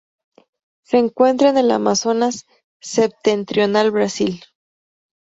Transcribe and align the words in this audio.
Se 0.83 0.97
encuentra 0.97 1.49
en 1.51 1.59
el 1.59 1.69
Amazonas 1.69 2.47
septentrional, 2.79 3.91
Brasil. 3.91 4.43